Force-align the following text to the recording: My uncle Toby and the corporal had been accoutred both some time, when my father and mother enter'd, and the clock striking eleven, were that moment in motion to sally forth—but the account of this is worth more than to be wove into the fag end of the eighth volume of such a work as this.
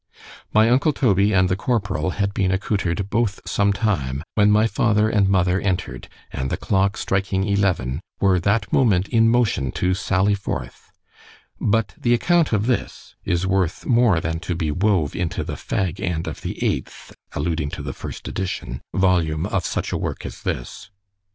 My 0.51 0.67
uncle 0.67 0.93
Toby 0.93 1.31
and 1.31 1.47
the 1.47 1.55
corporal 1.55 2.09
had 2.17 2.33
been 2.33 2.49
accoutred 2.49 3.11
both 3.11 3.39
some 3.45 3.71
time, 3.71 4.23
when 4.33 4.49
my 4.49 4.65
father 4.65 5.07
and 5.07 5.29
mother 5.29 5.61
enter'd, 5.61 6.07
and 6.33 6.49
the 6.49 6.57
clock 6.57 6.97
striking 6.97 7.43
eleven, 7.43 8.01
were 8.19 8.39
that 8.39 8.73
moment 8.73 9.07
in 9.09 9.29
motion 9.29 9.71
to 9.73 9.93
sally 9.93 10.33
forth—but 10.33 11.93
the 11.99 12.15
account 12.15 12.51
of 12.51 12.65
this 12.65 13.13
is 13.25 13.45
worth 13.45 13.85
more 13.85 14.19
than 14.19 14.39
to 14.39 14.55
be 14.55 14.71
wove 14.71 15.15
into 15.15 15.43
the 15.43 15.53
fag 15.53 15.99
end 15.99 16.25
of 16.25 16.41
the 16.41 16.65
eighth 16.67 17.13
volume 17.35 19.45
of 19.45 19.65
such 19.67 19.91
a 19.91 19.97
work 19.99 20.25
as 20.25 20.41
this. 20.41 20.89